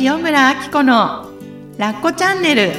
[0.00, 1.30] 塩村あき子の
[1.78, 2.72] ラッコチャンネル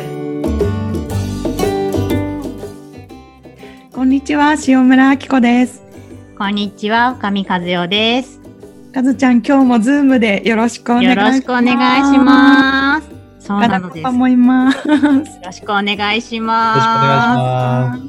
[3.93, 5.81] こんにちは塩村あき子です
[6.37, 8.41] こんにちは、上和代です。
[8.93, 13.47] かずちゃん今日もズームでよろしくお願いしますよろしくお願いします。
[13.47, 13.97] そうなのです。
[13.99, 18.01] よパもいますろしくお願いしよろしくお願いします。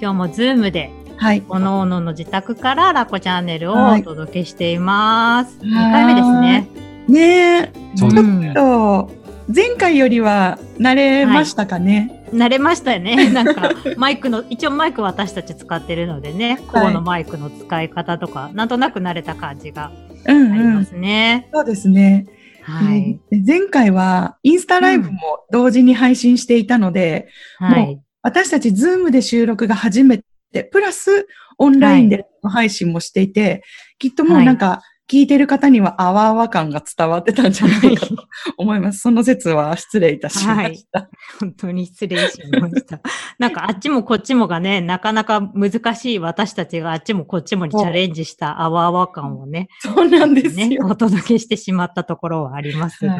[0.00, 5.58] 今日もズームで、はいおのおのの自宅からラコチャンネルをはいお届けしています。
[5.62, 6.89] い2回目ですね。
[7.10, 9.20] ねちょんっと
[9.54, 13.30] 前回よりは慣れましたかね、慣れましたよね。
[13.34, 19.90] なんか、マイクの、一応マイク私たち使ってるのでね、こうのマイクの使い方とか、なんとなく慣れた感じが
[20.26, 20.52] うんうん。
[20.52, 21.48] ありますね。
[21.52, 22.26] そうですね、
[22.62, 23.20] はい。
[23.30, 25.18] で前回はインスタライブも
[25.50, 28.00] 同時に配信していたので、はい。
[28.22, 30.22] 私たちズームで収録が初め
[30.52, 31.26] て、プラス
[31.58, 33.62] オンラインでの配信もしていて、
[33.98, 38.14] きっともうなんか聞いてる方にはあわあわ感が伝わってたんじゃないかと
[38.56, 39.00] 思います。
[39.00, 41.10] その説は失礼いたしました。
[41.40, 43.00] 本当に失礼しました。
[43.40, 50.86] なんかあっちもこっちもがね、なかなか難しい私たちがあっちもこっちもにチャレンジしたあわあわ感をね、そうなんですね、よ。
[50.86, 53.12] お届けしてしまったところはありますが。
[53.12, 53.18] は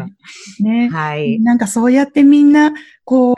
[0.93, 1.35] はい。
[1.35, 2.73] いねなんかそうやってみんな、
[3.05, 3.33] こ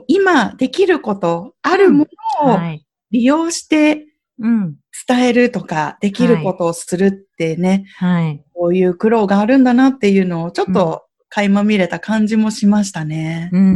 [0.00, 2.06] う、今できること、あるも
[2.42, 2.86] のをはい。
[3.10, 4.06] 利用して
[4.38, 4.76] うん。
[5.06, 8.44] 伝えるとか、できることをするってね、はい。
[8.54, 13.50] こういう苦労があるんだなっていうのをちょっと垣間見れた感じもしましたね。
[13.52, 13.66] うんう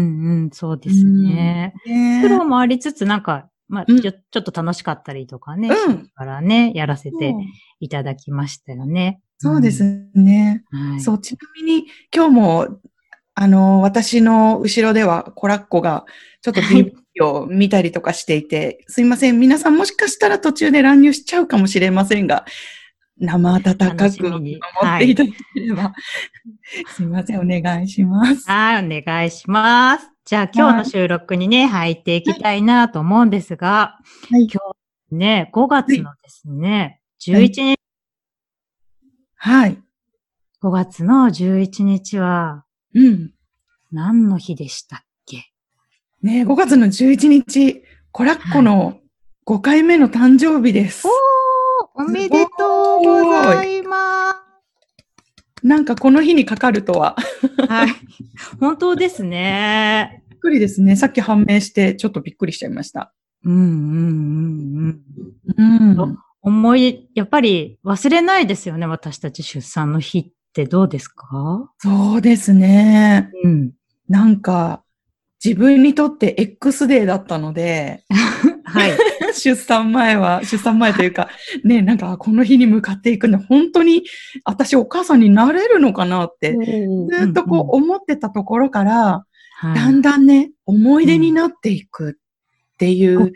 [0.47, 1.73] ん、そうですね。
[1.87, 7.35] ね苦労もありつつ、なんか、まあ、うんちょっと楽しかったりとかね、うんしながらね、やらせて
[7.81, 9.21] いただきましたよね。
[9.39, 9.85] そうです
[10.15, 10.65] ね。
[11.01, 12.69] そう、ちなみに今日も、
[13.35, 16.05] あの、私の後ろではコラッコが
[16.41, 16.93] ちょっと DV
[17.25, 19.41] を見たりとかしていて、 すいません。
[19.41, 22.45] 皆さんもしかしたら途中で乱入しちゃうかもしれませんが、
[23.19, 25.93] 生温かく守っていただければ、
[26.95, 27.41] すいません。
[27.41, 28.49] お願いします。
[28.49, 30.11] はい、お願いします。
[30.25, 33.99] じゃあ今日の収録にね、入っていきたいなと思うんですが、
[34.31, 34.61] はい今
[35.11, 37.01] 日ね、5月のですね、
[37.31, 37.79] はい11日、
[39.37, 39.79] はい。
[40.63, 43.31] 5月の11日はうん。
[43.93, 45.53] 何の日でしたっけ？
[46.23, 47.83] ね5月の11日、
[48.13, 49.01] コラッコの
[49.47, 51.07] 5回目の誕生日です。
[51.07, 51.11] お
[52.03, 54.37] おめでとうございま
[55.63, 57.17] なんかこの日にかかるとは。
[57.19, 57.67] す。
[57.67, 57.89] はい。
[58.61, 60.23] 本当ですね。
[60.31, 60.97] びっくりですね。
[60.97, 63.15] さっき判明してちょっとびっくりしちゃいました。
[63.45, 63.63] うんうんう
[64.83, 65.01] ん
[65.57, 66.19] うんうん。
[66.43, 71.71] 思い、やっぱり忘れないですよね、私たち出産の日ってどうですか？
[71.79, 73.31] そうですね。
[73.45, 73.73] うん。
[74.09, 74.83] なんか、
[75.45, 78.05] 自分にとって X デーだったので、
[78.65, 78.93] はい。
[79.35, 81.29] 出産前は、出産前というか、
[81.65, 83.39] ね、なんかこの日に向かっていくんだ。
[83.39, 84.05] 本当に
[84.45, 86.57] 私お母さんになれるのかなって、
[87.11, 89.25] ずっとこう思ってたところから、
[89.57, 92.19] はいだんだんね、思い出になっていく
[92.75, 93.33] っていう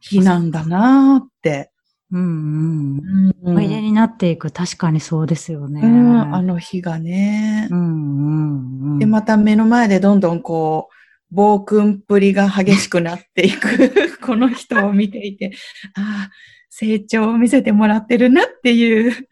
[0.00, 1.70] 日なんだなーって。
[2.12, 2.98] うんうん。
[2.98, 4.50] うん思い出になっていく。
[4.50, 5.80] 確かにそうですよね。
[5.82, 7.74] うんあの日がねう。
[7.74, 8.98] んうんうん。
[8.98, 15.52] で、また目の前でどんどんこう、暴君っぷりが激しくなっていく、 この人を見ていて、
[15.94, 16.30] ああ、
[16.68, 19.28] 成長を見せてもらってるなっていう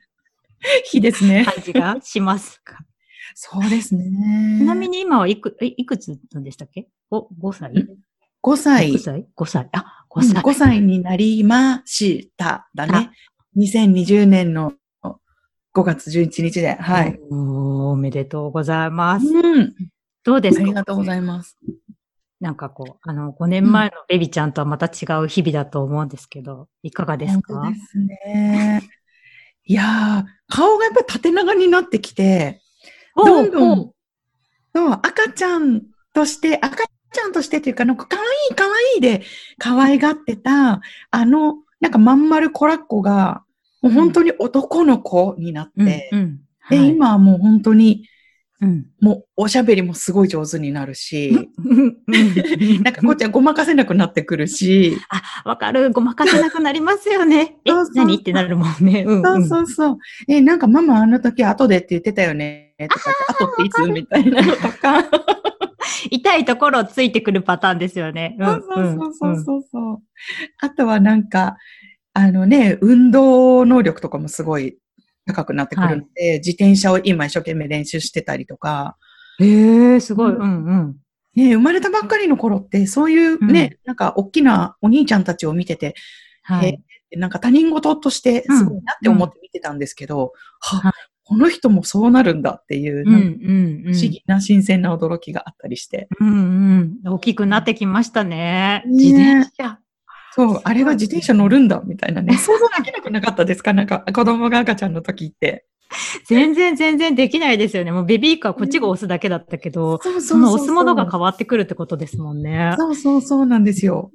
[0.84, 1.44] 日ですね。
[1.44, 2.78] 感じがしますか。
[3.34, 4.58] そうですね。
[4.58, 7.72] ちなみに今はいく、えいくつなんでしたっけ ?5 5歳
[8.42, 9.68] 5歳 ?6、歳 ?5 歳。
[9.72, 10.42] あ、5歳。
[10.42, 12.68] 5歳になりました。
[12.74, 13.10] だね。
[13.56, 14.72] 2020年の
[15.74, 16.74] 5月11日で。
[16.74, 17.18] はい。
[17.30, 19.26] おめでとうございます。
[19.26, 19.74] うん。
[20.24, 20.62] どうですか？
[20.62, 21.56] ありがとうございます。
[22.40, 27.54] なんかこう、あの、5年前のベビちゃんとはまた違う日々だと思うんですけど、いかがですか？
[27.54, 28.82] 本当ですね。
[29.64, 32.62] いやー、顔がやっぱ縦長になってきて、
[33.16, 33.92] どんどん、
[34.74, 35.82] そう、赤ちゃん
[36.14, 39.22] として、赤ちゃんとしてっていうか、なんか可愛い可愛いで
[39.58, 40.80] 可愛がってた、
[41.10, 43.42] あの、なんかまん丸コラッコが、
[43.82, 46.40] もう本当に男の子になって、うんうん
[46.70, 48.04] で、はい今はもう本当に、
[48.60, 51.48] うんもうおしゃべりもすごい上手になるし、
[52.82, 55.92] なんかこっちはごまかせなくなってくるし、あ、わかる。
[55.92, 57.58] ごまかせなくなりますよね。
[57.64, 59.04] えそうそう、何ってなるもんね。
[59.06, 59.98] うん、そうそうそう。
[60.26, 62.74] え、なんかママあの時後でって言ってたよね。
[62.90, 63.88] とか後っていつ？
[63.88, 65.04] みたいなのとか。
[66.10, 68.36] 痛いところをついてくるパターンですよね。
[68.40, 70.02] んそうそうそうそうそうそう。
[70.60, 71.56] あとはなんか、
[72.12, 74.78] あのね、運動能力とかもすごい
[75.26, 78.96] 高くなってくるので、自転車を今一生懸命練習してたりとか、
[79.38, 80.32] へえ、すごい。
[80.32, 80.96] ううんうん。
[81.34, 85.94] ね、生まれたばっかりの頃って、そういうね、なんか大きなお兄ちゃんたちを見てて、
[86.42, 86.82] はい。
[87.16, 90.92] なんか他人事としてすごいなって思って見てたんですけど、ははい
[91.28, 93.04] この人もそうなるんだっていう。
[93.04, 96.08] 不思議な新鮮な驚きがあったりして。
[96.20, 97.14] うんうん。
[97.14, 98.82] 大きくなってきましたね。
[98.86, 99.78] ね自転車。
[100.32, 102.34] そう、あれが自転車乗るんだ、みたいなね。
[102.38, 103.74] 想像でき なくなかったですか？
[103.74, 105.66] なんか、子供が赤ちゃんの時って。
[106.26, 107.92] 全然全然できないですよね。
[107.92, 112.74] もうベビーカーこっちが押すだけだったけど、その押すものが変わってくるってことですもんね。
[112.78, 114.12] そうそうそうなんですよ。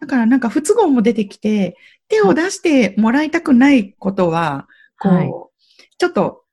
[0.00, 1.76] だからなんか不都合も出てきて、
[2.08, 4.66] 手を出してもらいたくないことは、
[4.98, 5.30] こう、はい
[5.96, 6.43] ちょっと、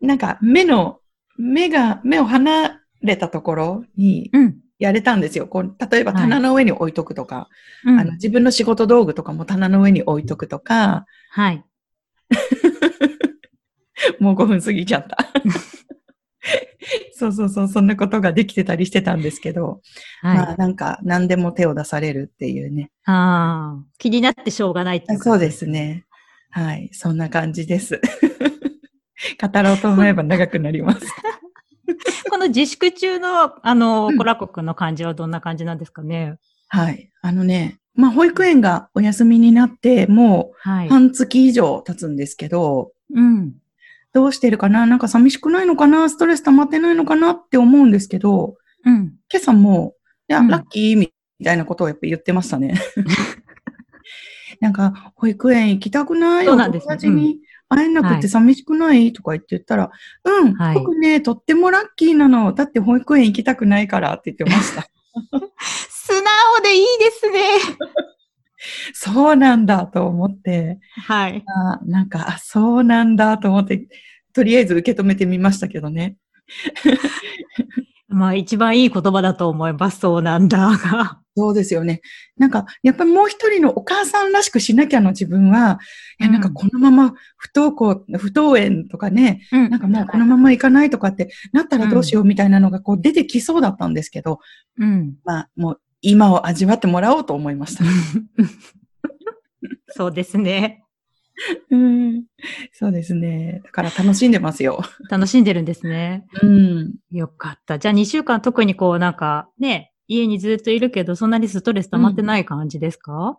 [0.00, 1.00] なんか目の、
[1.36, 4.58] 目が、目を離れたところにうん。
[4.78, 5.46] やれたんですよ。
[5.46, 7.48] こう例えばはい棚の上に置いとくとか、
[7.84, 11.64] うんあの自分の仕事道具とかも棚の上に置いとくとか、はい。
[14.20, 15.18] もう5分過ぎちゃった。
[17.12, 19.80] そうそうそう、そんなことができてたりしてたんですけど、
[20.22, 20.38] まはい。
[20.54, 22.92] あなんか何でも手を出されるっていうね。
[23.04, 23.84] ああ。
[23.98, 26.04] 気になってしょうがないっていうかそうですね。
[26.50, 28.00] はい、そんな感じです。
[29.40, 31.00] 語ろうと思えば長くなります。
[32.30, 36.36] この自粛中の、あのう、んコラコ君の感じはどんな感じなんですかね。
[36.68, 37.10] はい。
[37.22, 40.86] あのね、まあ保育園がお休みになって、もはい。
[40.86, 43.54] う半月以上経つんですけど、うん。
[44.12, 44.86] どうしてるかな？
[44.86, 46.08] なんか寂しくないのかな？
[46.08, 49.14] ストレス溜まってないのかなって思うんですけど、うん。
[49.32, 49.94] 今朝も、
[50.28, 51.12] いや、うんラッキーみ
[51.42, 52.74] たいなことをやっぱ言ってましたね。
[54.60, 57.38] なんか、保育園行きたくないそうなんですねお友達に
[57.68, 59.12] 会えなくはいて寂しくない？
[59.12, 59.90] とか言って言ったら、
[60.24, 62.52] うん、はい僕ね、とってもラッキーなの。
[62.52, 64.88] だって保育園行きたくないからって言ってました。
[65.90, 67.40] 素直でいいですね。
[68.92, 71.44] そうなんだと思って、はい。
[71.46, 73.86] あなんか、あ、そうなんだと思って、
[74.32, 76.16] とりあえず受け止めてみましたけどね。
[78.08, 80.00] まあ、一番いい言葉だと思います。
[80.00, 81.20] そうなんだが。
[81.36, 82.00] そうですよね。
[82.36, 85.78] なんか、やっぱりもう一人のお母さんらしくしなきゃの自分は、
[86.18, 94.40] いや、なんかうんこのまま不登校、不登園とかね、うんなんかもうこのまま行かないとかってなったらどうしようみたいなのがこう出てきそうだったんですけど、
[94.78, 95.14] うん。
[95.24, 97.84] まあもう今を味わってもらおうと思いました。
[99.90, 100.84] そうですね。
[101.70, 102.24] うん、
[102.72, 103.60] そうですね。
[103.64, 104.82] だから楽しんでますよ。
[105.08, 106.26] 楽しんでるんですね。
[106.42, 106.94] うん。
[107.10, 107.78] よかった。
[107.78, 113.38] じゃあ2週間特にこうなんかね、家にずっといるけど、そんなにストレス溜まってない感じですか？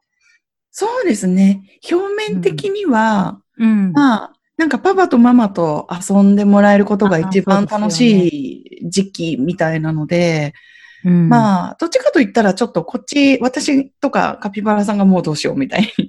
[0.71, 1.63] そうですね。
[1.91, 3.91] 表面的には、うん。
[3.91, 10.53] まあ、なんかパパとママと遊んでもらえることが一番あ楽しい時期みたいなので、
[11.05, 16.07] うん、まあ、どっちかと言ったらちょっとこっち、私とかカピバラさんがもうどうしようみたいに言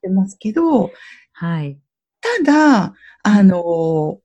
[0.00, 0.90] ってますけど、
[1.32, 1.78] はい。
[2.20, 4.18] ただ、あの、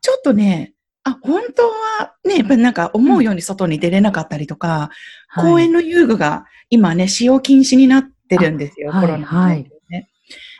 [0.00, 4.90] ちょっとね、あ、本当はね、やっぱりなんか思うように外に出れなかったりとか、
[5.36, 9.70] 公園の遊具が今ね、使用禁止になってるんですよ、あコロナのはい。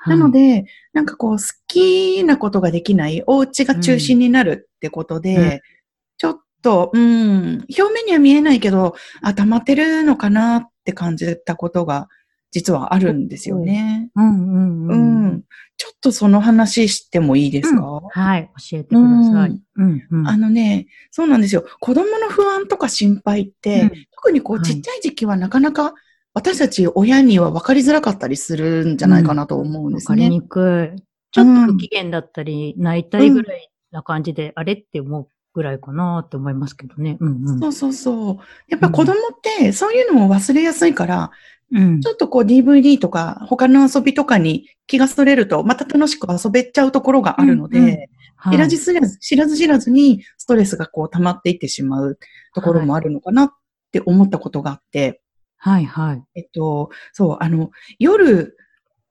[0.06, 5.60] なので、なんかこう、好きなことができない、お家が中心になるってことで、うん。
[6.18, 12.08] ちょっと、うん、表面には見えないけど、あ、溜まってるのかなって感じたことが、
[12.54, 14.10] 実はあるんですよね。
[14.14, 15.26] うんうんううん。
[15.26, 15.42] ん。
[15.76, 18.48] ちょっとその話してもいいですか、はい。
[18.70, 19.60] 教えてください。
[19.76, 20.28] うんうん。
[20.28, 21.64] あのね、そうなんですよ。
[21.80, 23.92] 子供の不安とか心配って、うん
[24.24, 25.92] 特にこう、はいちっちゃい時期はなかなか
[26.32, 30.24] 私たち親には分かりづらかったりするんじゃないかなと思うんですね。
[30.24, 31.02] わかりにくい。
[31.32, 37.16] ちょっと不機嫌だったり、泣いたりぐらいな感じで、あれって思うぐらいかなって思いますけどね。
[37.20, 37.60] うんうん。
[37.60, 38.38] そうそうそう。
[38.68, 39.16] やっぱ子供っ
[39.58, 41.30] てそういうのも忘れやすいから、
[41.74, 42.00] うん。
[42.00, 47.96] ちょっとこう DVD とか他の遊びとかに気がそれるとまた楽しく遊べちゃうところがあるので、うんうん。
[48.36, 48.56] はい。
[48.56, 52.18] 知らず知らず知らず知らずにストレスがこう溜まっていってしまう
[52.54, 53.50] ところもあるのかなっ
[53.92, 55.20] て思ったことがあって、
[55.64, 56.22] はいはい。
[56.34, 58.54] えっと、そう、あの、夜、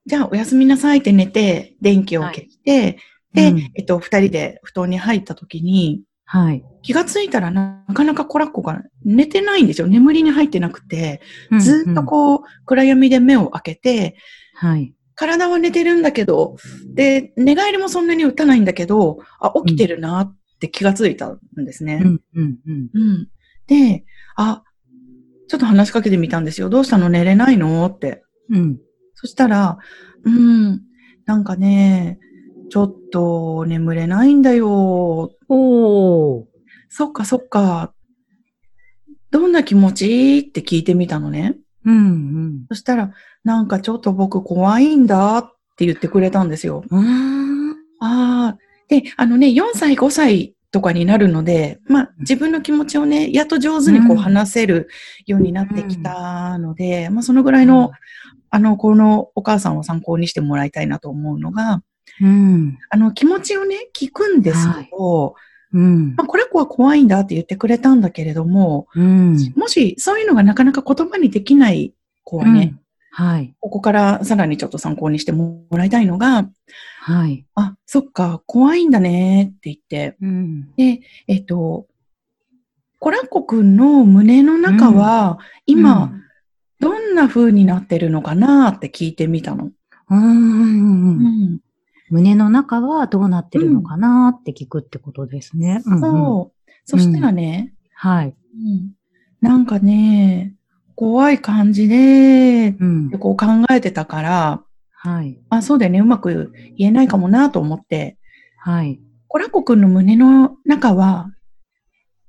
[0.05, 2.99] じゃあおやすみなさいって寝て、電気を消して、
[3.33, 3.71] で、うん。
[3.73, 6.65] えっと、二人で布団に入った時に、はい。
[6.81, 9.87] 気がついたらなかなかコラッコが寝てないんですよ。
[9.87, 11.21] 眠りに入ってなくて、
[11.59, 14.15] ずっとうこう、暗闇で目を開けて、
[14.63, 14.67] ん。
[14.67, 14.93] はい。
[15.15, 16.55] 体は寝てるんだけど、
[16.93, 22.01] で、寝返りもそんなに打たないんだけど、あ、起きてるなって気がついたんですね。
[22.03, 22.89] うんうんうん。
[22.93, 23.27] うん。
[23.67, 24.63] で、あ、
[25.47, 26.69] ちょっと話しかけてみたんですよ。
[26.69, 27.09] どうしたの？
[27.09, 27.85] 寝れないの？
[27.85, 28.23] って。
[28.49, 28.79] うん。
[29.13, 29.77] そしたら、
[30.23, 30.81] うん、
[31.25, 32.17] なんかね、
[32.73, 35.31] ちょっと眠れないんだよ。
[35.47, 36.45] おー。
[36.89, 37.93] そっかそっか。
[39.29, 40.39] どんな気持ち？
[40.39, 41.55] って聞いてみたのね。
[41.85, 42.65] うんうん。
[42.69, 43.13] そしたら、
[43.43, 46.83] なんかちょっと僕怖いんだって言ってくれたんですよ。
[46.89, 47.73] うーん。
[47.99, 48.57] ああ。
[48.87, 54.87] で、あのね、4歳、5歳とかになるので、まあ自分の気持ちをね、やっと上手にこううん話せる
[55.27, 57.91] ようになってきたので、まあそのぐらいの、
[58.49, 61.83] あの、このお母さんを参考にしてもらいたいなと思うのが、
[62.21, 62.77] うん。
[62.89, 65.35] あの、気持ちをね、聞くんですけど、
[65.73, 66.15] うん。
[66.15, 69.37] まあ、これ子は怖いんだって言ってくれたんだけれども、うん。
[69.55, 71.93] もしそういうのがなかなか言葉にできない
[72.23, 72.75] 子はね、
[73.15, 73.53] はい。
[73.59, 76.49] ここからさらにちょっと参考にしてもらいたいのが、
[76.99, 77.45] はい。
[77.55, 80.73] あ、そっか、怖いんだねって言って、うん。
[80.75, 81.87] で、えっと、
[82.99, 86.11] コラッコくんの胸の中は、今、
[86.79, 89.71] どんな風になってるのかなって聞いてみたの。
[90.09, 90.29] うん、うん。
[90.29, 91.53] ううん。
[91.55, 91.59] ん。
[92.13, 95.81] 胸の中はどうなってるのかなって聞くってことですね。
[95.83, 96.71] うんうんそう。
[96.85, 98.27] そしたらね、はい。
[98.27, 98.91] うん
[99.41, 100.55] なんかね、
[100.95, 103.11] 怖い感じで、うん。
[103.19, 105.37] こう考えてたから、はい。
[105.49, 108.17] あ、そうだよね、うまく言えないかもなと思って、
[108.57, 109.01] はい。
[109.27, 111.29] コラコくんの胸の中は、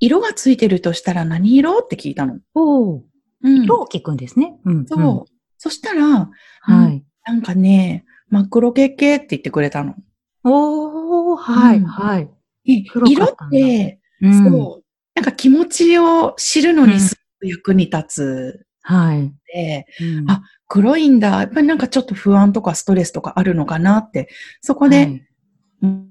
[0.01, 2.41] 色がついてるとしたら何色って聞いたの。
[2.55, 3.03] おー。
[3.43, 3.63] うん。
[3.63, 4.57] 色を聞くんですね。
[4.65, 4.87] うん。
[4.87, 4.99] そう。
[4.99, 5.25] うん
[5.57, 7.05] そしたら、はい。
[7.25, 9.95] なんかね、真っ黒系系って言ってくれたの。
[10.45, 12.31] おー、はい、うんはい。
[12.65, 19.33] 色って、うんそう、なんか気持ちを知るのにすごく役に立つはい。
[19.53, 21.41] で、うんあ黒いんだ。
[21.41, 24.29] やっぱりなんかちょっと不安とかストレスとかあるのかなって、
[24.61, 25.23] そこで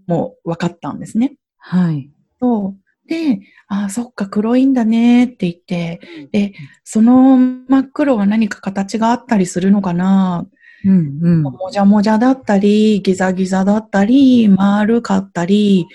[0.07, 1.35] もう分かったんですね。
[1.57, 2.09] はい。
[2.39, 3.09] そう。
[3.09, 5.99] で、あそっか、黒いんだねって言って、
[6.31, 6.53] で、
[6.83, 10.47] その真っ黒は何か形があったりするのかな
[10.85, 11.41] うん、うん。
[11.43, 15.87] もじゃもじゃだったり、ギザギザだったり、丸かったり、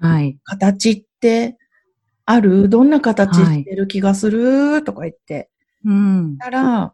[0.00, 0.38] はい。
[0.44, 1.56] 形って
[2.24, 2.68] ある？
[2.68, 5.50] どんな形してる気がする、とか言って。
[5.84, 6.36] うん。
[6.38, 6.92] たら、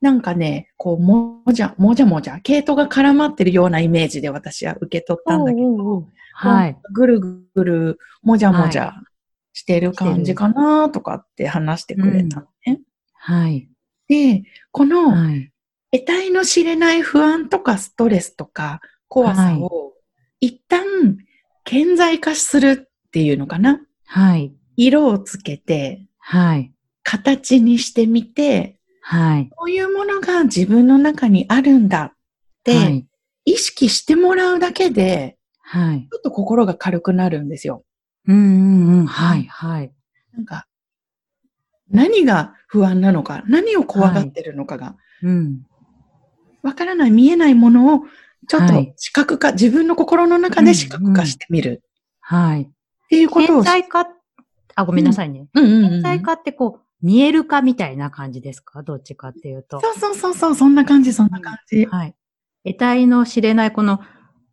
[0.00, 6.76] なんかね、こう、もじゃ、もじゃもじゃ、毛糸が絡まってるようなイメージで私は受け取ったんだけど、はい。
[6.92, 7.20] ぐる
[7.54, 8.94] ぐる、もじゃもじゃ
[9.52, 12.80] してる感じかなとかって話してくれたのね。
[13.14, 13.68] はい。
[14.06, 15.50] で、この、はい。
[15.90, 19.94] 得体の知れない不安とかストレスとか怖さを、
[20.40, 20.84] 一旦、
[21.64, 24.52] 顕在化するっていうのかなはい。
[24.76, 26.72] 色をつけて、はい。
[27.02, 29.48] 形にしてみて、はい。
[29.50, 32.12] こういうものが自分の中にあるんだっ
[32.64, 33.06] て、はい。
[33.46, 36.08] 意識してもらうだけで、はい。
[36.10, 37.84] ちょっと心が軽くなるんですよ。
[38.26, 39.06] うんうんうん。
[39.06, 39.44] はい。
[39.44, 39.92] はい。
[40.32, 40.66] なんか、
[41.90, 45.62] 何が不安なのか、何を怖がってるのかが、うん。
[46.62, 48.00] わからない、見えないものを、
[48.46, 51.82] ちょっとはい視覚化、自分の心の中で視覚化してみる
[52.20, 52.62] はい。
[52.62, 52.68] っ
[53.08, 54.06] ていうこと顕をし、在化、
[54.74, 55.46] あ、ごめんなさいね。
[55.54, 58.82] うんうんうん顕在化ってこう、見える化みたいな感じですか？
[58.82, 59.80] どっちかっていうと。
[59.80, 61.86] そうそうそうそう、そんな感じ、そんな感じ。
[61.86, 62.14] はい。
[62.64, 64.00] 得体の知れないこの、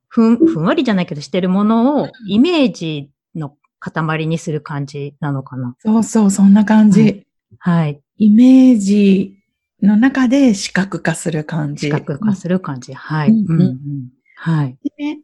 [0.07, 5.75] ふん、ふんわりじゃないけどしてるものをイメージの塊にする感じなのかな？
[5.79, 7.25] そうそう、そんな感じ。
[7.59, 8.01] ははい。
[8.17, 9.37] イメージ
[9.81, 11.87] の中で視覚化する感じ。
[11.87, 12.93] 視覚化する感じ。
[12.93, 13.29] はい。
[13.31, 14.77] うんうんうんうんはい。
[14.97, 15.19] でね、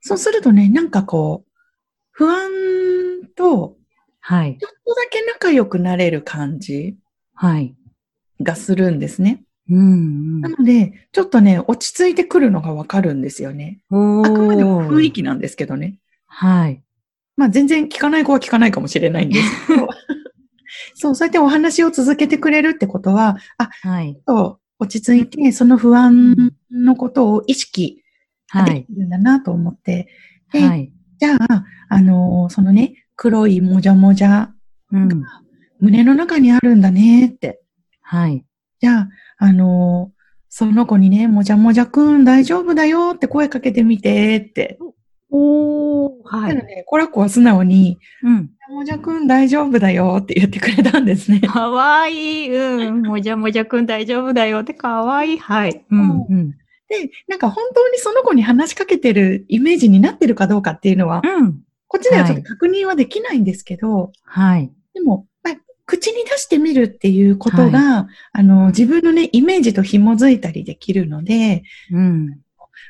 [0.00, 1.50] そうするとね、なんかこう、
[2.12, 2.50] 不安
[3.36, 3.76] と
[4.20, 4.56] はい。
[4.58, 6.96] ちょっとだけ仲良くなれる感じ
[7.34, 7.74] はい。
[8.40, 9.44] がするんですね。
[9.70, 13.80] うんなので、ちょっとね、落ち着いてくるのがわかるんですよね。
[13.90, 15.12] あくまでも雰囲気。
[15.16, 15.98] 気なんですけどね。
[16.26, 16.82] はい。
[17.36, 19.88] まあ全然聞かない子は聞かないかもしれないんですけど。
[20.94, 24.18] そう、そうやってお話を続けてくれるってことは、あ、はい。
[24.26, 28.02] と落ち着いて、その不安のことを意識
[28.48, 28.74] はい。
[28.74, 30.08] できるんだなと思って、
[30.52, 30.92] ではい。
[31.18, 34.50] じゃあ、あのーそのね、黒いもじゃもじゃ、
[34.92, 35.22] うん。
[35.80, 37.60] 胸の中にあるんだねって。
[38.00, 38.44] はい。
[38.80, 39.08] じゃあ、
[39.38, 40.14] あのー
[40.56, 44.78] その子にね、もじゃもじゃくん大丈夫だよって声かけてみてって。
[45.36, 46.12] おー。
[46.24, 46.54] はい。
[46.54, 48.50] ただね、コラコは素直に、うん。
[48.70, 51.40] もじゃくん大丈夫だよって言ってくれたんですね。
[51.48, 52.56] かわいい。
[52.56, 53.02] うん。
[53.02, 55.38] もじゃもじゃくん大丈夫だよってかわいい。
[55.38, 55.84] はい。
[55.90, 56.26] うん。
[56.28, 56.50] うん。
[56.88, 61.58] で、なんか本当にその子に話しかけてるイメージになってるかどうかっていうのは、うん。
[61.88, 64.70] こっちではちょっと確認はできないんですけど、はい。
[64.94, 72.38] でも、まあ、口に出してみるっていうことが、あの、自分のね、イメージと紐づいたりできるので、うん。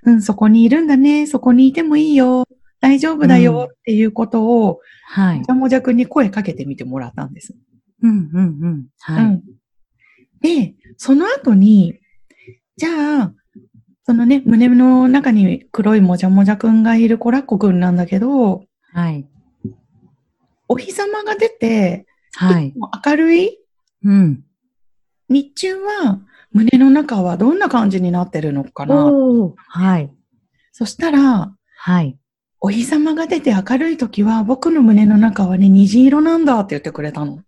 [0.04, 2.46] うん、そこにいるんだね、そこにいてもいいよ、
[2.80, 5.50] 大丈夫だよっていうことを、はいじ。
[5.50, 7.54] ゃもじゃくんに声かけてみてもらったんです。
[8.02, 8.30] うん。
[8.32, 8.58] うん。
[8.60, 8.86] うん。
[9.00, 9.24] はい。
[9.24, 9.42] うん。
[10.40, 11.98] で、その後に、
[12.76, 13.34] じゃあ、
[14.06, 19.26] そのね、胸の中に黒いもじゃもじゃくんがいるコラッコくんなんだけど、はい。
[20.68, 22.74] お日様が出て、はい。
[23.06, 23.58] 明るい
[24.04, 24.44] うん。
[25.30, 26.20] 日中は
[26.54, 29.12] 胸の中はどんな感じになってるのかな？
[29.66, 30.10] はい。
[30.72, 32.16] そしたら、はい。
[32.60, 37.34] お日様が出て明るい時は僕の胸の中はね、虹色なんだって言ってくれたの。
[37.34, 37.40] おー。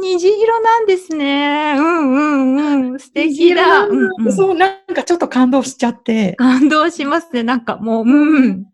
[0.00, 1.74] 虹色なんですね。
[1.78, 2.18] うんう
[2.56, 3.00] んうん。
[3.00, 3.86] 素敵だ。
[3.86, 6.34] うんうん、そう、なんかちょっと感動しちゃって。
[6.36, 7.42] 感動しますね。
[7.42, 8.66] なんかもう、うん。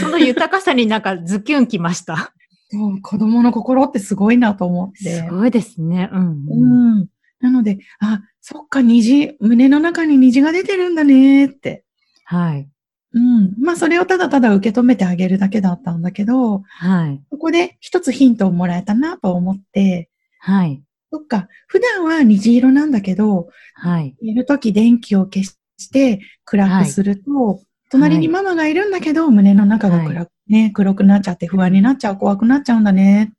[0.00, 2.32] その豊かさになんかズキュンきました。
[2.70, 5.18] そう子供の心ってすごいなと思って。
[5.18, 6.08] すごいですね。
[6.12, 6.96] うん、うん。
[6.98, 7.06] うん。
[7.40, 11.82] なので、あ、そっか、虹、胸の中に虹が出てるんだねって。
[12.26, 12.68] はい。
[13.12, 13.54] うん。
[13.60, 17.20] まあ、それをただただ受け止めてあげるだけだったんだけど、はい。
[17.28, 20.80] そこで一つヒントをもらえたなと思って、はい。
[21.12, 24.14] そっか、普段は虹色なんだけど、はい。
[24.22, 27.60] 寝るとき電気を消して暗くすると、
[27.90, 33.32] 隣にママがいるんだけど、胸の中が暗く、ね、黒くなっちゃって不安になっちゃう、怖くなっちゃうんだね。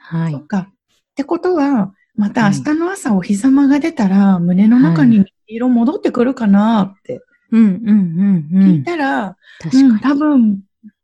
[0.00, 0.46] はいそっ。
[0.48, 0.58] か。
[0.58, 0.74] っ
[1.14, 8.84] てことは、また明日の朝お日様が出たら、胸の中に虹色戻ってくるかなってうん、うん、うん、う聞いん。
[8.84, 10.00] たら、確うん、かに。
[10.02, 10.34] 多分、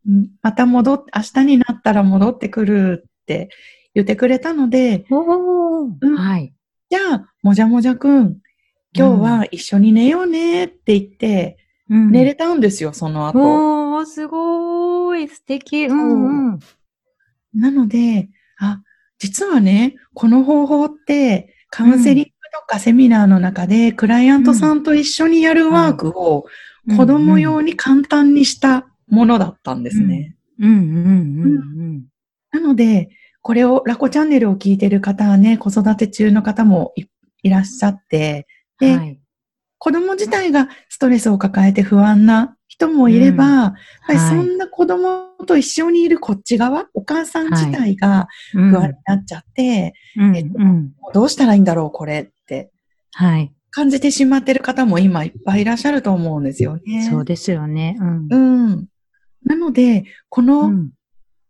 [0.09, 3.51] うんまた戻っ、明日になったら戻ってくるって
[3.95, 6.55] 言ってくれたので、おーうんはい。
[6.89, 8.39] じゃあ、もじゃもじゃくん、
[8.97, 11.59] 今日は一緒に寝ようねって言って、
[11.91, 13.39] うん寝れたんですよ、その後。
[13.39, 15.29] おー、すごーい。
[15.29, 15.87] 素敵。
[15.87, 16.59] うん、うん。
[17.55, 18.81] なので、あ、
[19.19, 26.47] 実はね、この方法って、カウンセリングとかセミナーの中で、クライアントさんと一緒にやるワークを
[26.97, 30.37] 子供用に簡単にしたものだったんですね。
[30.61, 30.81] うん、うん、う
[31.99, 32.05] ん、
[32.51, 33.11] なので、
[33.43, 37.05] これを、ラコチャンネルを聞いてる方はね、子育て中の方もい
[37.43, 38.47] いらっしゃって、
[38.81, 38.89] うん。
[38.89, 39.21] ではい。
[39.79, 43.75] 子供自体がストレスを抱えて不安な人もいれば、うんやっ
[44.07, 50.93] ぱりそはいんな子供と一緒にいるこっち側、お母さん自体がうん不安になっちゃって、うん、えっとうん。
[51.01, 52.71] もうどうしたらいいんだろう、これって
[53.13, 53.53] はい。
[53.71, 57.09] 感じてしまってる方も今いっぱいいらっしゃると思うんですよね。
[57.11, 57.97] そうですよね。
[58.01, 58.29] うん。
[58.31, 58.37] う
[58.77, 58.87] ん。
[59.45, 60.91] なので、こうのん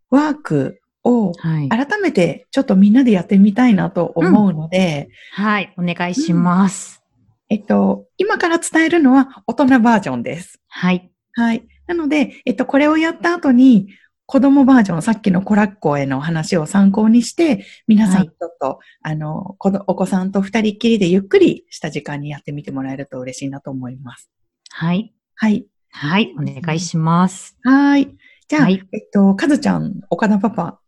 [0.09, 1.69] ワークをはい。
[1.69, 5.73] 改めてちょっとみんなでやってみたいなと思うので、はい。
[5.77, 7.01] お願いします。
[7.49, 10.59] えっと、今から伝えるのは大人バージョンです。
[10.67, 11.09] はい。
[11.37, 11.67] はい。
[11.85, 13.89] なので、えっと、これをやった後に、
[14.25, 24.31] 子供バージョン、さっきのコラッコへの話を参考にして、皆さんはいちょっと、あの、このお子さんと二人っきりでゆっくりした時間にやってみてもらえると嬉しいなと思います。
[24.69, 25.13] はい。
[25.35, 25.67] はい。
[25.91, 26.33] はい。
[26.39, 27.55] お願いします。
[27.63, 28.09] はい。
[28.47, 30.79] じゃあ、はいえっと、かずちゃん、岡田パパ、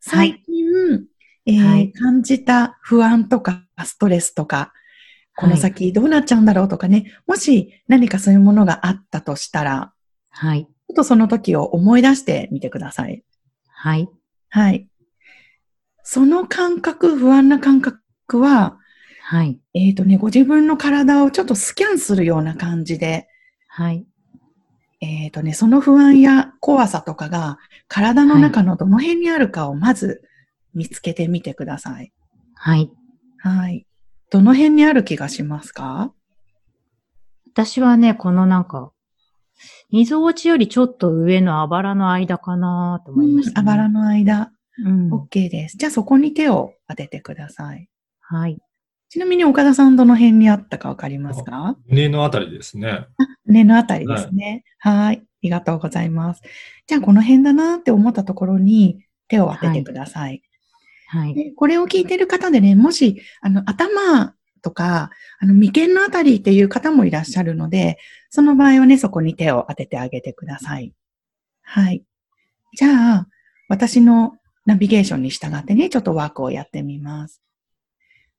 [0.00, 1.04] 最近、
[1.44, 4.72] えーはい感じた不安とかストレスとか、
[5.36, 9.92] この先どうなっちゃうんだろうとかね、もし何かそういうものがあったとしたら、
[10.30, 10.64] はい。
[10.64, 13.24] ちょっとその時を思い出してみてください。
[13.68, 14.08] はい。
[14.50, 14.88] はい。
[16.02, 18.78] その感覚、不安な感覚は、
[19.22, 19.60] はい。
[19.74, 23.28] えっ、とね、ご自分の体をちょっとスキャンするような感じで、
[23.66, 24.06] はい。
[25.00, 30.22] えっ、とね、その不安や怖さとかが体の中のどの辺にあるかをまず
[30.72, 32.12] 見つけてみてください。
[32.54, 32.90] はい。
[33.38, 33.86] はい。
[34.30, 36.12] どの辺にある気がしますか？
[37.52, 38.92] 私はね、このなんか、
[39.90, 43.70] 溝落ちよりちょっと上のあばらの間かなと思いました、ね。
[43.70, 44.52] あばらの間。
[44.84, 45.12] うん。
[45.12, 45.76] OK です。
[45.76, 47.88] じゃあそこに手を当ててください。
[48.20, 48.58] はい。
[49.08, 51.76] ちなみに岡田さんどの辺にあったかわかりますか？
[51.86, 53.06] 胸のあたりですね。
[53.46, 54.64] 胸のあたりですね。
[54.78, 55.18] はい。
[55.18, 56.42] ありがとうございます。
[56.86, 60.42] じゃあこの辺だなって思ったところに手を当ててください。
[61.08, 61.34] はい。
[61.34, 64.34] でこれを聞いてる方でね、もし、あの、頭
[64.68, 70.92] とか、あの、眉間のあたりっていう方もいらっしゃるので、その場合はね、そこに手を当ててあげてください。
[71.62, 72.04] はい。
[72.76, 73.28] じゃあ、
[73.68, 74.34] 私の
[74.66, 77.42] ナビゲーションに従ってね、ちょっとワークをやってみます。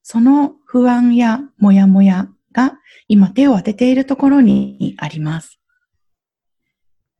[0.03, 5.59] その不安やモヤモヤが今手を当てているところにあります。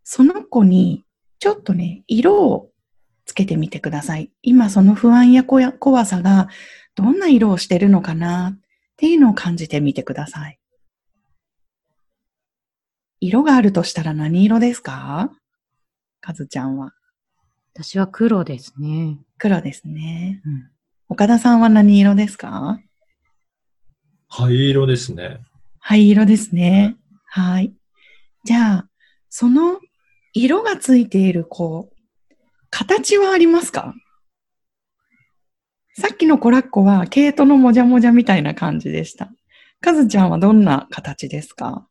[0.03, 1.03] その子に
[1.39, 2.69] ちょっとね、色を
[3.25, 4.31] つけてみてください。
[4.43, 6.47] 今その不安やこや怖さが
[6.95, 8.57] どんな色をしてるのかな
[8.99, 10.59] っていうのを感じてみてください。
[13.21, 15.31] 色があるとしたら何色ですか？
[16.19, 16.91] かずちゃんは。
[17.73, 19.17] 私は黒ですね。
[19.38, 20.41] 黒ですね。
[20.45, 20.69] うん。
[21.07, 22.81] 岡田さんは何色ですか？
[24.27, 25.39] 灰色ですね。
[25.79, 26.97] 灰色ですね。
[27.23, 27.73] はい。
[28.43, 28.89] じゃあ、
[29.29, 29.79] その
[30.33, 31.89] 色がついている子、
[32.69, 33.93] 形はありますか？
[35.99, 39.29] さっきのコラッコは毛糸のもじゃもじゃみたいな感じでした。
[39.81, 41.85] かずちゃんはどんな形ですか？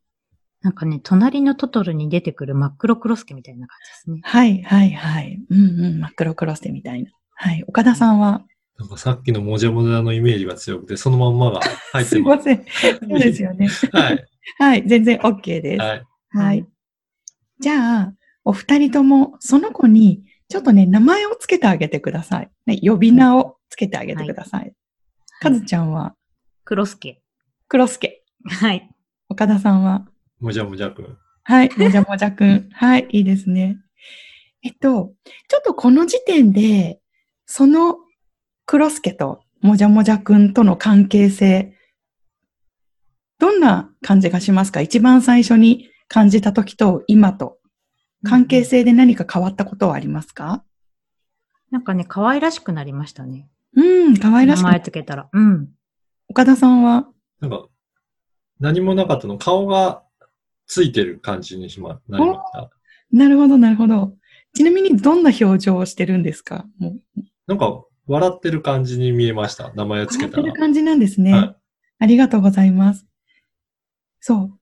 [0.63, 4.21] なんかね、隣のトトロに出てくる真っ黒クロスケみたいな感じですね。
[4.25, 5.39] はい、はい、はい。
[5.51, 7.11] うんうん、真っ黒クロステみたいな。
[7.35, 7.63] はい。
[7.69, 8.45] 岡田さんは？
[8.79, 11.61] なんかさっきのもじゃもじゃのイメージが強くて、そのまんまが
[11.93, 12.41] 入ってま。
[12.41, 12.99] すいますせん。
[13.11, 13.69] そうですよね。
[13.93, 14.27] はい。
[14.59, 15.83] はい、全然 OK です。
[15.83, 16.05] はい。
[16.31, 16.67] はい。
[17.61, 18.13] じゃあ、
[18.45, 22.51] お二人とも、その子に、ちょっとね、名前をつけてあげてください。
[22.65, 24.73] ね、呼び名をつけてあげてください。
[25.41, 26.15] かずちゃんは？
[26.65, 27.23] 黒助。
[27.69, 28.23] 黒助。
[28.45, 28.91] はい。
[29.29, 30.07] 岡田さんは？
[30.41, 31.19] もじゃもじゃくん。
[31.45, 31.71] はい。
[31.77, 32.69] もじゃもじゃくん。
[32.75, 33.09] はい。
[33.11, 33.79] いいですね。
[34.63, 35.13] えっと、
[35.49, 37.01] ちょっとこの時点で、
[37.47, 37.97] その
[38.67, 41.75] 黒助ともじゃもじゃくんとの関係性、
[43.39, 44.81] どんな感じがしますか？
[44.81, 47.59] 一番最初に感じた時と今と
[48.25, 50.65] 関係性で何か変わったことはありますか？
[51.71, 53.49] なんかね、可愛らしくなりましたね。
[53.77, 54.85] うん、可愛らし名前く。
[54.85, 55.29] つけたら。
[55.33, 55.69] うん。
[56.29, 57.09] 岡田さんは？
[57.41, 57.67] なんか、
[58.61, 60.03] 何もなかったの、顔が
[60.67, 62.71] ついてる感じにしま、なりました。
[63.13, 64.15] なるほど、なるほど。
[64.55, 66.67] ちなみにどんな表情をしてるんですか？
[66.79, 69.73] もう、なんか、笑ってる感じに見えました。
[69.75, 70.61] 名前をつけたら笑ってる。
[70.61, 71.33] 感じなんですね。
[71.33, 71.55] はい
[72.01, 73.05] ありがとうございます。
[74.21, 74.59] そう。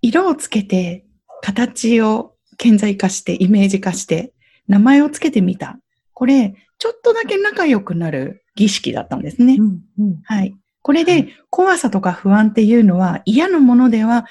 [0.00, 1.04] 色をつけて、
[1.42, 4.32] 形を顕在化して、イメージ化して、
[4.66, 5.78] 名前をつけてみた。
[6.14, 9.56] これ、ちょっとだけ仲良くなる儀式だったんですね。
[9.58, 9.80] うん。
[9.98, 10.20] うん。
[10.24, 10.56] はい。
[10.82, 14.26] これはで、怖さとか不安っていうのは嫌なものでは、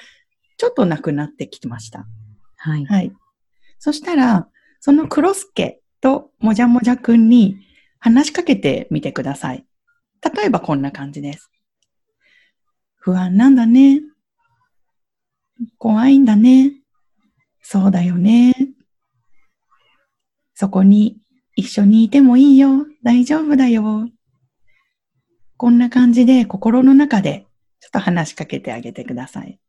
[0.56, 2.06] ちょっとなくなってきました。
[2.56, 2.84] はい。
[2.84, 3.12] はい。
[3.78, 4.48] そしたら、
[4.80, 7.56] そのクロスケともじゃもじゃくんに
[7.98, 9.66] 話しかけてみてください。
[10.34, 11.50] 例えばこんな感じです。
[12.96, 14.00] 不安なんだね。
[15.78, 16.72] 怖いんだね。
[17.62, 18.54] そうだよね。
[20.54, 21.18] そこに
[21.56, 22.86] 一緒にいてもいいよ。
[23.02, 24.08] 大丈夫だよ。
[25.56, 27.46] こんな感じで心の中で
[27.80, 29.60] ちょっと話しかけてあげてください。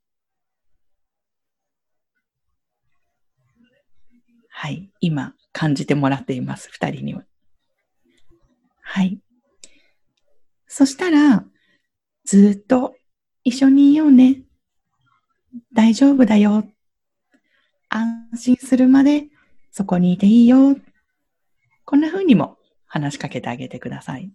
[4.50, 4.90] はい。
[5.00, 6.70] 今、感じてもらっています。
[6.72, 7.24] 二人には。
[8.82, 9.20] はい。
[10.68, 11.46] そしたら、
[12.24, 12.96] ずっと
[13.44, 14.42] 一緒にいようね。
[15.74, 16.68] 大丈夫だよ。
[17.90, 19.28] 安心するまで
[19.72, 20.76] そこにいていいよ。
[21.86, 24.32] こんな風にも話しかけてあげてください。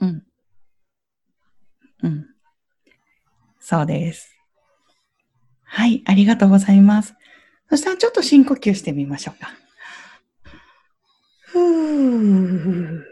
[0.00, 0.22] うん。
[2.02, 2.26] うん。
[3.60, 4.34] そうです。
[5.64, 7.14] はい、ありがとうございます。
[7.68, 9.50] そしたらちょっと深呼吸してみましょうか。
[11.40, 13.02] ふー。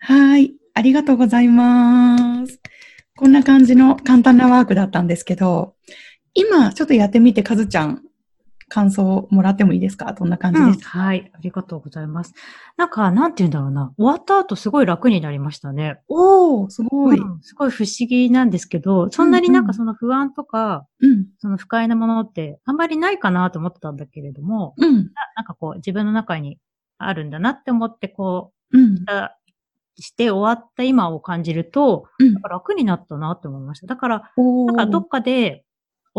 [0.00, 2.60] はい、ありがとうございます。
[3.16, 5.74] こんな感じの簡単なワークだったんですけど、
[6.34, 8.02] 今ちょっとやってみて、かずちゃん、
[8.68, 10.12] 感想もらってもいいですか？
[10.12, 11.30] どんな感じうんですか、はい。
[11.34, 12.34] ありがとうございます。
[12.76, 13.92] なんか、なんて言うんだろうな。
[13.96, 16.00] 終わった後すごい楽になりましたね。
[16.08, 17.18] おー、すごい。
[17.18, 25.02] うんすごい不思議なんですけど、そんなになんかその不安とか、うん、その不快なものってあんまりないかなと思ってたんだけれども、うん、な
[25.36, 26.58] なんかこう自分の中に
[26.98, 29.38] あるんだなって思ってこうんう、、た
[30.00, 32.06] して終わった今を感じると、
[32.48, 33.86] 楽になったなって思いました。
[33.86, 35.64] だから、なんかどっかで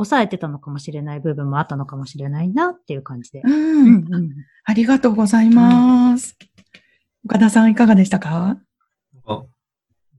[0.04, 3.42] 抑えてたのかもしれない部分もあったのかもしれないなっていう感じで。
[3.44, 4.30] うん、うんうん
[4.66, 6.38] ありがとうございます。
[7.26, 8.58] 岡田さんいかがでしたか？
[9.26, 9.44] あ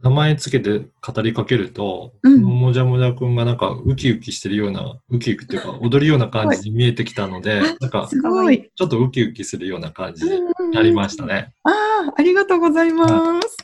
[0.02, 8.70] 名前つけて語りかけると、うんもじゃもじゃくんがなんかウキウキしてるような、ウキウキっていうか踊るような感じに見えてきたので、なんかすごい。
[8.74, 11.52] ちょっとウキウキするような感じにうんなりましたね。
[11.64, 13.06] ああ、ありがとうございま
[13.42, 13.56] す。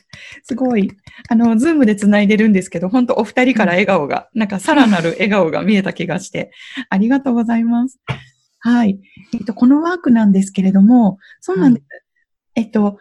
[0.47, 0.89] すごい。
[1.27, 6.51] あの、ズームで繋いでるんですけど、本当お二人から笑顔が、なんかさらなる笑顔が見えた気がして、
[6.89, 7.99] ありがとうございます。
[8.59, 8.97] はい。
[9.33, 11.85] えっと、このワークなんですけれども、そうなんです。
[12.55, 12.97] えっと、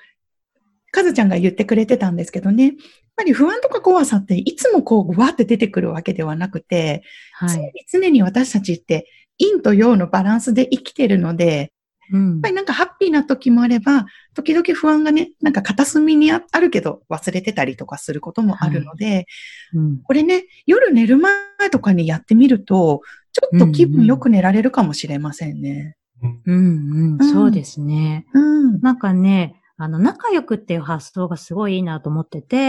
[0.91, 2.75] かずちゃんが言ってくれてたんですけどね、やっ
[3.15, 7.05] ぱり不安とか怖さっていつもこう、わーって出てくるわけではなくて、
[7.35, 7.73] はい。
[7.93, 11.73] 常に私たちって陰と陽のバランスで生きてるので、
[12.13, 12.31] うん。
[12.33, 19.27] やっぱりなんかハッピーな時もあれば、時々不安がね、なんか片隅にああるけど忘れてたりとかすることもあるので、
[19.75, 19.99] うん。
[20.03, 21.35] これね、夜寝る前
[21.71, 25.97] とかにやってみると、ちょっと気分よく寝られるかもしれませんね。
[26.23, 26.43] うん。
[26.47, 27.19] うんううん。
[27.19, 28.27] ん、そうですね。
[28.33, 28.81] うん。
[28.81, 32.63] なんかね、あの、仲良くっていう発想がすごいいいなと思ってて、や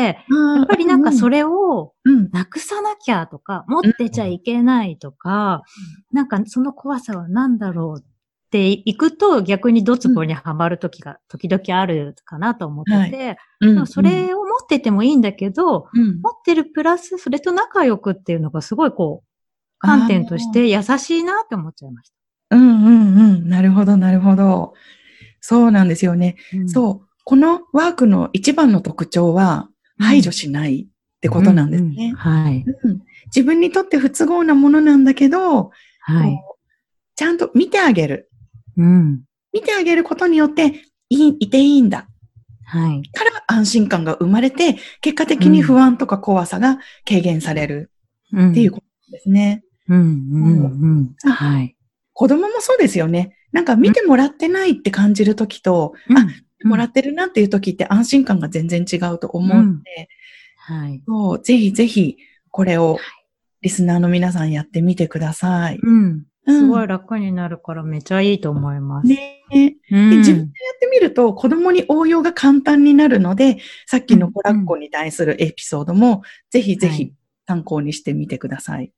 [0.57, 2.29] やっぱりなんかそれをうん。
[2.31, 5.63] なくさなきゃとか、持ってちゃいけないとか、
[6.11, 8.03] なんかその怖さは何だろうっ
[8.49, 13.37] ていくと逆にドツボにはまる時が時々あるかなと思ってて、
[13.85, 19.27] それを持っててもいいんだけど、うん、持ってるプラスそれと仲良くっていうのがすごいこう、
[19.79, 22.11] 観点として優しいなって思っちゃいまし
[22.49, 23.49] うんうんうん。
[23.49, 24.73] なるほど、なるほど。
[25.41, 26.35] そうなんですよね。
[26.51, 26.57] た。
[26.57, 27.07] うんそう。
[27.23, 31.89] このワークの一番の特徴は、排除しないってことなんですね。
[31.97, 32.63] うんうんはい。
[32.83, 33.01] うん
[33.35, 36.39] 自分にとって不都合なものなんだけど、はい。
[37.15, 38.29] ちゃんと見てあげる。
[38.77, 39.23] うん。
[39.53, 42.07] 見てあげることによって、いい、いていいんだ。
[42.65, 43.01] はい。
[43.11, 47.91] から安心感が生まれて、結果的に不安とか怖さが軽減される
[48.33, 49.63] うんっていうことですね。
[49.87, 51.15] うん、うん、うん。
[51.25, 51.75] あはい。
[52.13, 53.37] 子供もそうですよね。
[53.51, 56.27] なんか見てもらってないって感じるときと、うんあ、
[56.63, 60.09] もらってるなっていう時って安心感が全然違うと思うので、
[60.57, 61.01] はい。
[61.07, 62.17] そうぜひぜひ
[62.51, 62.99] これを
[63.61, 65.79] リスナーの皆さんやってみてください。
[65.81, 66.25] うん。
[66.47, 69.07] うんすごい楽になるからめちゃいいと思います。
[69.07, 77.13] ねうんで自分でやってみると子供に応用が簡単になるので、さっきのコラッコに対するエピソードも、ぜひぜひはい
[77.47, 78.91] 参考にしてみてください。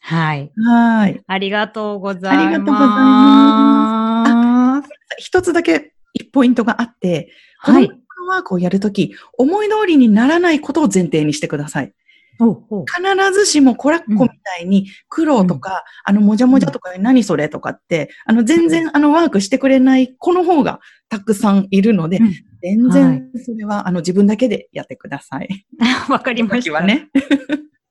[0.00, 0.52] はい。
[0.56, 1.22] はい。
[1.26, 2.46] ありがとうございます。
[2.46, 4.90] ありがとうございます。
[5.18, 5.94] 一つだけ
[6.30, 7.30] ポイントがあって、
[7.64, 7.90] このはい。
[8.26, 11.92] ワークをやるとき、思い通りにならないことを前提にしてください。
[12.38, 22.32] 必ずしもコラッコみたいに苦労とか、あの、もじゃもじゃとか、何それとかって、あの、全然あの、ワークしてくれない子の方がたくさんいるので、うん
[22.64, 25.66] 全然それは、あの、自分だけでやってください。
[26.08, 26.62] わかりました。
[26.62, 26.82] 時は。
[26.82, 27.10] ね。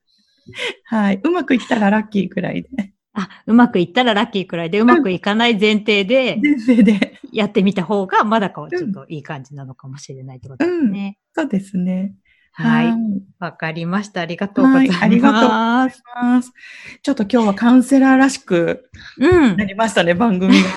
[0.85, 1.21] はい。
[1.23, 2.69] うまくいったらラッキーくらいで。
[3.13, 7.19] あ、うまくいったらラッキーくらいで、うまくいかない前提で先生で。
[7.31, 11.17] やってみた方が、まだかはちょっといい感じなのかもしれないってことですね。
[11.33, 12.13] そうですね。
[12.53, 12.87] はい。
[12.87, 12.91] い。
[13.39, 14.21] わかりました。
[14.21, 14.99] ありがとうございます。
[14.99, 15.91] はいありがとうござい
[16.23, 16.53] ます。
[17.01, 19.65] ちょっと今日はカウンセラーらしくうんな。
[19.65, 20.69] りましたね、番組が。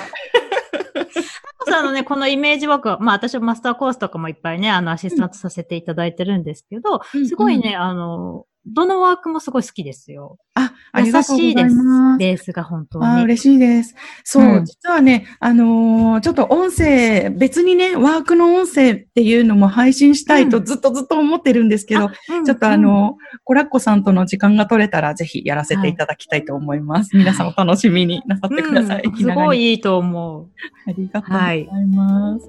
[1.79, 10.39] あのね、 このイメージワークは、まあ私はマスターコースとかもいっぱいね、あの、アシスタントさせていただいてるんですけど、うんすごいね、あの、どのワークもすごい好きですよ。
[10.55, 12.19] あ、あり優がとうございしいですます。。
[12.19, 13.25] ベースが本当あーに。
[13.25, 13.95] 嬉しいです。
[14.25, 27.17] そう、うん実はね、あのーちょっと音声、別にね、ワークの音声っていうのも配信したいとうんずっとずっと思ってるんですけど、うんちょっとあ、の、コラッコさんとの時間が取れたらぜひやらせていただきたいと思います。
[27.17, 29.03] 皆さんお楽しみになさってください。
[29.05, 30.49] うんすごいいいと思
[30.87, 32.49] ありがとうございます。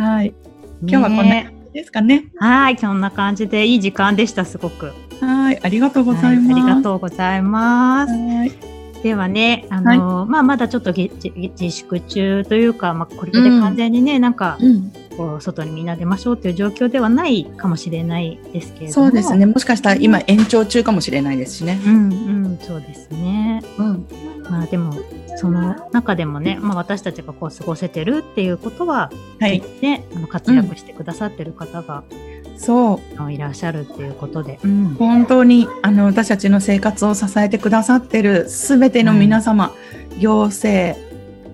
[0.00, 0.28] はい。
[0.28, 0.34] う。
[0.82, 2.24] 今日はこんなね感じですかね。
[2.38, 4.92] はい、そんな感じでいい時間でした、すごく。
[5.20, 5.60] はい。
[5.62, 6.52] ありがとうございます。
[6.52, 8.12] はい、ありがとうございます。
[8.12, 8.78] はい。
[9.02, 14.92] ではね、あの、まあ、まだちょっと自粛中というか、まあ、これで完全にね、なんか、うん。
[15.16, 19.06] こう、外にみんな出ましょうっていう状況ではないかもしれないですけれども。
[19.06, 19.46] そうですね。。
[19.46, 21.80] もしかしたら今延長中かもしれないですしね。
[21.84, 22.14] うん、う
[22.50, 23.62] ん、そうですね。
[23.78, 24.06] うん。
[24.48, 24.92] まあ、でも、
[25.36, 29.62] その中でもね、まあ、私たちがこう過ごせてるっていうことは、はい。
[29.80, 32.02] ね、あの活躍してくださってる方が、
[32.58, 33.32] そう。
[33.32, 34.58] いらっしゃるっていうことで。
[34.62, 34.94] うん。
[34.98, 39.72] 本当にあの私たちの生活を支えてくださってるすべての皆様、
[40.18, 40.98] 行政、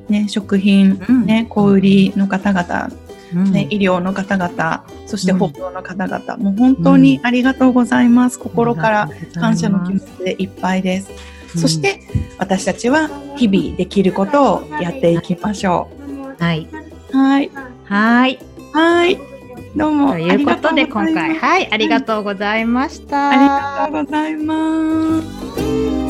[0.08, 2.90] ね、食品、うんね、小売りの方々、
[3.34, 8.38] うんね、医療の方々、そしてうん報道の方々、もう本当にありがとうございます。
[8.38, 11.10] 心から感謝の気持ちでいっぱいです。
[11.56, 12.00] そし、て
[12.38, 16.68] 私たちは日々できることをやっていきましょうんはい。
[17.12, 17.16] う。
[17.16, 17.50] はい。
[17.84, 18.38] はい。
[18.72, 19.33] はい。
[19.76, 20.12] どうも。
[20.12, 23.30] ということで、今回、はい、ありがとうございました。
[23.30, 26.03] ありがとうございます。